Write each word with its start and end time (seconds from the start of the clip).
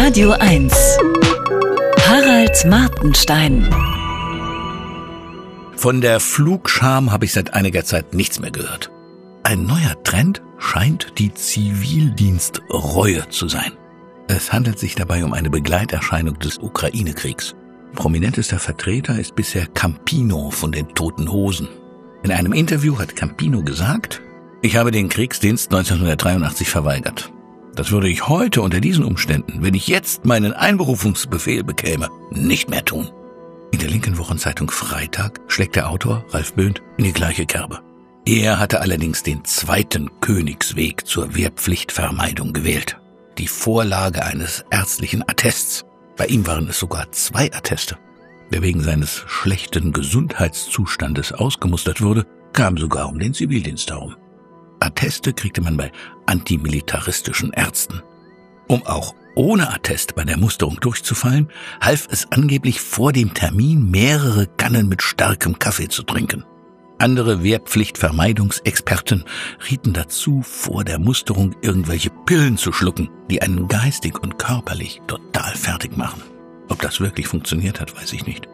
Radio 0.00 0.30
1. 0.30 0.72
Harald 2.06 2.64
Martenstein. 2.66 3.68
Von 5.74 6.00
der 6.00 6.20
Flugscham 6.20 7.10
habe 7.10 7.24
ich 7.24 7.32
seit 7.32 7.52
einiger 7.52 7.84
Zeit 7.84 8.14
nichts 8.14 8.38
mehr 8.38 8.52
gehört. 8.52 8.92
Ein 9.42 9.64
neuer 9.64 10.00
Trend 10.04 10.40
scheint 10.58 11.18
die 11.18 11.34
Zivildienstreue 11.34 13.28
zu 13.30 13.48
sein. 13.48 13.72
Es 14.28 14.52
handelt 14.52 14.78
sich 14.78 14.94
dabei 14.94 15.24
um 15.24 15.32
eine 15.32 15.50
Begleiterscheinung 15.50 16.38
des 16.38 16.58
Ukraine-Kriegs. 16.58 17.56
Prominentester 17.96 18.60
Vertreter 18.60 19.18
ist 19.18 19.34
bisher 19.34 19.66
Campino 19.66 20.50
von 20.50 20.70
den 20.70 20.94
Toten 20.94 21.28
Hosen. 21.28 21.68
In 22.22 22.30
einem 22.30 22.52
Interview 22.52 23.00
hat 23.00 23.16
Campino 23.16 23.64
gesagt, 23.64 24.22
ich 24.62 24.76
habe 24.76 24.92
den 24.92 25.08
Kriegsdienst 25.08 25.72
1983 25.74 26.68
verweigert. 26.68 27.32
Das 27.78 27.92
würde 27.92 28.08
ich 28.08 28.26
heute 28.26 28.60
unter 28.60 28.80
diesen 28.80 29.04
Umständen, 29.04 29.62
wenn 29.62 29.74
ich 29.74 29.86
jetzt 29.86 30.24
meinen 30.24 30.52
Einberufungsbefehl 30.52 31.62
bekäme, 31.62 32.08
nicht 32.32 32.68
mehr 32.68 32.84
tun. 32.84 33.08
In 33.70 33.78
der 33.78 33.88
linken 33.88 34.18
Wochenzeitung 34.18 34.68
Freitag 34.68 35.40
schlägt 35.46 35.76
der 35.76 35.88
Autor 35.88 36.24
Ralf 36.30 36.54
Böhnt 36.54 36.82
in 36.96 37.04
die 37.04 37.12
gleiche 37.12 37.46
Kerbe. 37.46 37.78
Er 38.26 38.58
hatte 38.58 38.80
allerdings 38.80 39.22
den 39.22 39.44
zweiten 39.44 40.10
Königsweg 40.20 41.06
zur 41.06 41.36
Wehrpflichtvermeidung 41.36 42.52
gewählt. 42.52 42.98
Die 43.38 43.46
Vorlage 43.46 44.24
eines 44.24 44.64
ärztlichen 44.72 45.22
Attests. 45.22 45.84
Bei 46.16 46.26
ihm 46.26 46.48
waren 46.48 46.68
es 46.68 46.80
sogar 46.80 47.12
zwei 47.12 47.44
Atteste. 47.52 47.96
Wer 48.50 48.62
wegen 48.62 48.80
seines 48.80 49.22
schlechten 49.28 49.92
Gesundheitszustandes 49.92 51.32
ausgemustert 51.32 52.00
wurde, 52.00 52.26
kam 52.52 52.76
sogar 52.76 53.08
um 53.08 53.20
den 53.20 53.34
Zivildienst 53.34 53.88
herum. 53.88 54.16
Atteste 54.98 55.32
kriegte 55.32 55.60
man 55.60 55.76
bei 55.76 55.92
antimilitaristischen 56.26 57.52
Ärzten. 57.52 58.02
Um 58.66 58.84
auch 58.84 59.14
ohne 59.36 59.72
Attest 59.72 60.16
bei 60.16 60.24
der 60.24 60.36
Musterung 60.36 60.80
durchzufallen, 60.80 61.48
half 61.80 62.08
es 62.10 62.32
angeblich 62.32 62.80
vor 62.80 63.12
dem 63.12 63.32
Termin 63.32 63.92
mehrere 63.92 64.48
Kannen 64.56 64.88
mit 64.88 65.02
starkem 65.02 65.60
Kaffee 65.60 65.86
zu 65.86 66.02
trinken. 66.02 66.44
Andere 66.98 67.44
Wehrpflichtvermeidungsexperten 67.44 69.24
rieten 69.70 69.92
dazu, 69.92 70.42
vor 70.42 70.82
der 70.82 70.98
Musterung 70.98 71.54
irgendwelche 71.62 72.10
Pillen 72.10 72.56
zu 72.56 72.72
schlucken, 72.72 73.08
die 73.30 73.40
einen 73.40 73.68
geistig 73.68 74.18
und 74.20 74.36
körperlich 74.36 75.00
total 75.06 75.54
fertig 75.54 75.96
machen. 75.96 76.22
Ob 76.70 76.82
das 76.82 76.98
wirklich 76.98 77.28
funktioniert 77.28 77.80
hat, 77.80 77.94
weiß 77.94 78.14
ich 78.14 78.26
nicht. 78.26 78.48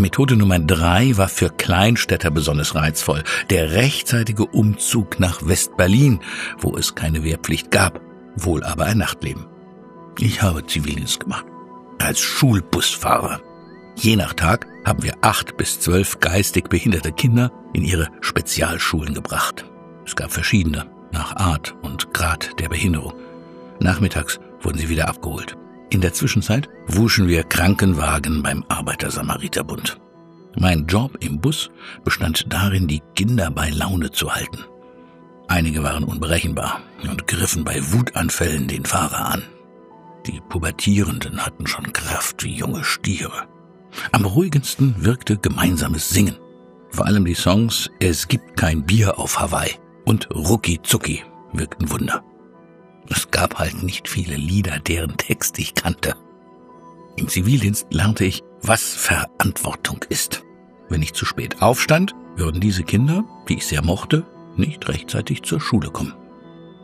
Methode 0.00 0.36
Nummer 0.36 0.58
drei 0.58 1.16
war 1.16 1.28
für 1.28 1.50
Kleinstädter 1.50 2.30
besonders 2.30 2.74
reizvoll. 2.74 3.22
Der 3.50 3.72
rechtzeitige 3.72 4.46
Umzug 4.46 5.20
nach 5.20 5.46
West-Berlin, 5.46 6.20
wo 6.58 6.76
es 6.76 6.94
keine 6.94 7.24
Wehrpflicht 7.24 7.70
gab, 7.70 8.00
wohl 8.36 8.64
aber 8.64 8.86
ein 8.86 8.98
Nachtleben. 8.98 9.46
Ich 10.18 10.42
habe 10.42 10.66
Zivildienst 10.66 11.20
gemacht. 11.20 11.46
Als 11.98 12.20
Schulbusfahrer. 12.20 13.40
Je 13.96 14.16
nach 14.16 14.34
Tag 14.34 14.66
haben 14.84 15.02
wir 15.02 15.14
acht 15.22 15.56
bis 15.56 15.80
zwölf 15.80 16.20
geistig 16.20 16.68
behinderte 16.68 17.12
Kinder 17.12 17.50
in 17.72 17.82
ihre 17.82 18.08
Spezialschulen 18.20 19.14
gebracht. 19.14 19.64
Es 20.04 20.14
gab 20.14 20.32
verschiedene, 20.32 20.86
nach 21.12 21.34
Art 21.36 21.74
und 21.82 22.12
Grad 22.12 22.50
der 22.60 22.68
Behinderung. 22.68 23.14
Nachmittags 23.80 24.38
wurden 24.60 24.78
sie 24.78 24.88
wieder 24.88 25.08
abgeholt. 25.08 25.56
In 25.90 26.00
der 26.00 26.12
Zwischenzeit 26.12 26.68
wuschen 26.88 27.28
wir 27.28 27.44
Krankenwagen 27.44 28.42
beim 28.42 28.64
Arbeiter-Samariter-Bund. 28.68 30.00
Mein 30.58 30.86
Job 30.86 31.16
im 31.20 31.40
Bus 31.40 31.70
bestand 32.02 32.52
darin, 32.52 32.88
die 32.88 33.02
Kinder 33.14 33.50
bei 33.50 33.70
Laune 33.70 34.10
zu 34.10 34.34
halten. 34.34 34.64
Einige 35.48 35.82
waren 35.84 36.04
unberechenbar 36.04 36.80
und 37.08 37.26
griffen 37.28 37.62
bei 37.64 37.80
Wutanfällen 37.92 38.66
den 38.66 38.84
Fahrer 38.84 39.34
an. 39.34 39.42
Die 40.26 40.40
Pubertierenden 40.48 41.44
hatten 41.44 41.66
schon 41.66 41.92
Kraft 41.92 42.42
wie 42.42 42.54
junge 42.54 42.82
Stiere. 42.82 43.46
Am 44.10 44.24
ruhigsten 44.24 45.04
wirkte 45.04 45.36
gemeinsames 45.36 46.08
Singen. 46.10 46.36
Vor 46.90 47.06
allem 47.06 47.24
die 47.24 47.34
Songs 47.34 47.90
Es 48.00 48.26
gibt 48.26 48.56
kein 48.56 48.84
Bier 48.84 49.18
auf 49.18 49.38
Hawaii 49.38 49.76
und 50.04 50.28
Rucki 50.34 50.80
Zucki 50.82 51.22
wirkten 51.52 51.90
Wunder. 51.90 52.24
Es 53.10 53.30
gab 53.30 53.58
halt 53.58 53.82
nicht 53.82 54.08
viele 54.08 54.36
Lieder, 54.36 54.78
deren 54.78 55.16
Text 55.16 55.58
ich 55.58 55.74
kannte. 55.74 56.14
Im 57.16 57.28
Zivildienst 57.28 57.86
lernte 57.90 58.24
ich, 58.24 58.42
was 58.62 58.82
Verantwortung 58.82 60.04
ist. 60.08 60.42
Wenn 60.88 61.02
ich 61.02 61.14
zu 61.14 61.24
spät 61.24 61.62
aufstand, 61.62 62.14
würden 62.36 62.60
diese 62.60 62.82
Kinder, 62.82 63.24
die 63.48 63.56
ich 63.56 63.66
sehr 63.66 63.82
mochte, 63.82 64.26
nicht 64.56 64.88
rechtzeitig 64.88 65.42
zur 65.42 65.60
Schule 65.60 65.90
kommen. 65.90 66.14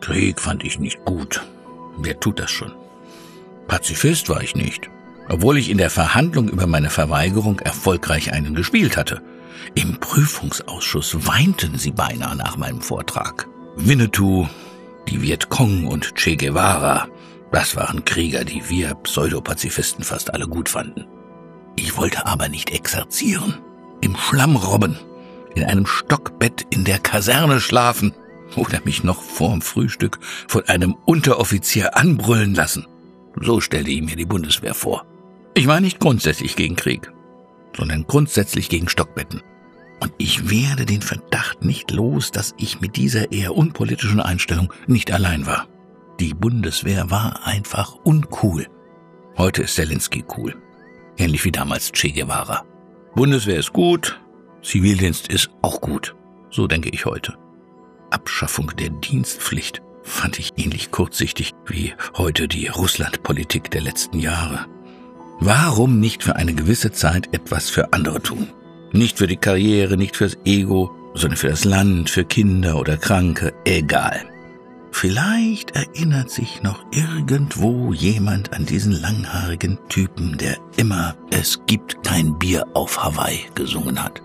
Krieg 0.00 0.40
fand 0.40 0.64
ich 0.64 0.78
nicht 0.78 1.04
gut. 1.04 1.42
Wer 1.98 2.18
tut 2.18 2.38
das 2.38 2.50
schon? 2.50 2.72
Pazifist 3.68 4.28
war 4.28 4.42
ich 4.42 4.56
nicht, 4.56 4.90
obwohl 5.28 5.58
ich 5.58 5.70
in 5.70 5.78
der 5.78 5.90
Verhandlung 5.90 6.48
über 6.48 6.66
meine 6.66 6.90
Verweigerung 6.90 7.60
erfolgreich 7.60 8.32
einen 8.32 8.54
gespielt 8.54 8.96
hatte. 8.96 9.22
Im 9.74 10.00
Prüfungsausschuss 10.00 11.26
weinten 11.26 11.78
sie 11.78 11.92
beinahe 11.92 12.36
nach 12.36 12.56
meinem 12.56 12.80
Vortrag. 12.80 13.48
Winnetou 13.76 14.48
die 15.08 15.22
Vietcong 15.22 15.86
und 15.86 16.14
Che 16.14 16.36
Guevara, 16.36 17.08
das 17.50 17.76
waren 17.76 18.04
Krieger, 18.04 18.44
die 18.44 18.68
wir 18.68 18.94
Pseudopazifisten 18.94 20.04
fast 20.04 20.32
alle 20.32 20.46
gut 20.46 20.68
fanden. 20.68 21.06
Ich 21.76 21.96
wollte 21.96 22.26
aber 22.26 22.48
nicht 22.48 22.70
exerzieren, 22.70 23.58
im 24.00 24.16
Schlamm 24.16 24.56
robben, 24.56 24.98
in 25.54 25.64
einem 25.64 25.86
Stockbett 25.86 26.66
in 26.70 26.84
der 26.84 26.98
Kaserne 26.98 27.60
schlafen 27.60 28.14
oder 28.56 28.80
mich 28.84 29.04
noch 29.04 29.22
vorm 29.22 29.60
Frühstück 29.60 30.18
von 30.48 30.66
einem 30.68 30.94
Unteroffizier 31.04 31.96
anbrüllen 31.96 32.54
lassen. 32.54 32.86
So 33.40 33.60
stellte 33.60 33.90
ich 33.90 34.02
mir 34.02 34.16
die 34.16 34.26
Bundeswehr 34.26 34.74
vor. 34.74 35.06
Ich 35.54 35.66
war 35.66 35.80
nicht 35.80 36.00
grundsätzlich 36.00 36.56
gegen 36.56 36.76
Krieg, 36.76 37.10
sondern 37.76 38.06
grundsätzlich 38.06 38.68
gegen 38.68 38.88
Stockbetten. 38.88 39.42
Und 40.02 40.12
ich 40.18 40.50
werde 40.50 40.84
den 40.84 41.00
Verdacht 41.00 41.64
nicht 41.64 41.92
los, 41.92 42.32
dass 42.32 42.56
ich 42.58 42.80
mit 42.80 42.96
dieser 42.96 43.30
eher 43.30 43.54
unpolitischen 43.54 44.18
Einstellung 44.18 44.72
nicht 44.88 45.12
allein 45.12 45.46
war. 45.46 45.68
Die 46.18 46.34
Bundeswehr 46.34 47.08
war 47.12 47.46
einfach 47.46 47.94
uncool. 48.02 48.66
Heute 49.38 49.62
ist 49.62 49.76
Zelensky 49.76 50.24
cool. 50.36 50.56
Ähnlich 51.16 51.44
wie 51.44 51.52
damals 51.52 51.92
Che 51.92 52.10
Guevara. 52.10 52.64
Bundeswehr 53.14 53.60
ist 53.60 53.72
gut, 53.72 54.20
Zivildienst 54.60 55.28
ist 55.28 55.50
auch 55.62 55.80
gut. 55.80 56.16
So 56.50 56.66
denke 56.66 56.88
ich 56.88 57.06
heute. 57.06 57.38
Abschaffung 58.10 58.72
der 58.76 58.90
Dienstpflicht 58.90 59.82
fand 60.02 60.40
ich 60.40 60.50
ähnlich 60.56 60.90
kurzsichtig 60.90 61.52
wie 61.66 61.94
heute 62.16 62.48
die 62.48 62.66
Russlandpolitik 62.66 63.70
der 63.70 63.82
letzten 63.82 64.18
Jahre. 64.18 64.66
Warum 65.38 66.00
nicht 66.00 66.24
für 66.24 66.34
eine 66.34 66.54
gewisse 66.54 66.90
Zeit 66.90 67.32
etwas 67.32 67.70
für 67.70 67.92
andere 67.92 68.20
tun? 68.20 68.48
Nicht 68.92 69.18
für 69.18 69.26
die 69.26 69.36
Karriere, 69.36 69.96
nicht 69.96 70.16
fürs 70.16 70.36
Ego, 70.44 70.90
sondern 71.14 71.38
für 71.38 71.48
das 71.48 71.64
Land, 71.64 72.10
für 72.10 72.24
Kinder 72.24 72.78
oder 72.78 72.96
Kranke, 72.96 73.52
egal. 73.64 74.26
Vielleicht 74.90 75.70
erinnert 75.70 76.30
sich 76.30 76.62
noch 76.62 76.84
irgendwo 76.92 77.94
jemand 77.94 78.52
an 78.52 78.66
diesen 78.66 78.92
langhaarigen 78.92 79.78
Typen, 79.88 80.36
der 80.36 80.58
immer 80.76 81.16
Es 81.30 81.58
gibt 81.66 82.04
kein 82.04 82.38
Bier 82.38 82.66
auf 82.74 83.02
Hawaii 83.02 83.40
gesungen 83.54 84.02
hat. 84.02 84.22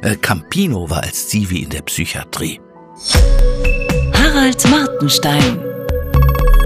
Äh, 0.00 0.16
Campino 0.16 0.88
war 0.88 1.02
als 1.02 1.28
Zivi 1.28 1.62
in 1.62 1.70
der 1.70 1.82
Psychiatrie. 1.82 2.60
Harald 4.14 4.70
Martenstein 4.70 5.58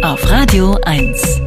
auf 0.03 0.31
Radio 0.31 0.79
1. 0.85 1.41